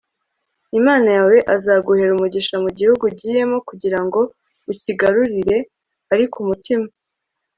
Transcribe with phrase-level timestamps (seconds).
[0.79, 4.21] imana yawe azaguhera umugisha mu gihugu ugiyemo kugira ngo
[4.71, 5.57] ukigarurire.
[6.13, 6.87] ariko umutima